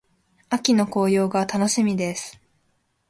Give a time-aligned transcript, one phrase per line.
[0.49, 2.41] 秋の紅葉が楽しみです。